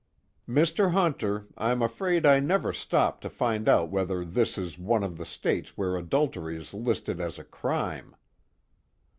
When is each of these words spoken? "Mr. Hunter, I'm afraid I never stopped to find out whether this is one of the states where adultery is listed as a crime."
"Mr. 0.49 0.93
Hunter, 0.93 1.45
I'm 1.59 1.83
afraid 1.83 2.25
I 2.25 2.39
never 2.39 2.73
stopped 2.73 3.21
to 3.21 3.29
find 3.29 3.69
out 3.69 3.91
whether 3.91 4.25
this 4.25 4.57
is 4.57 4.79
one 4.79 5.03
of 5.03 5.15
the 5.15 5.27
states 5.27 5.77
where 5.77 5.95
adultery 5.95 6.57
is 6.57 6.73
listed 6.73 7.21
as 7.21 7.37
a 7.37 7.43
crime." 7.43 8.15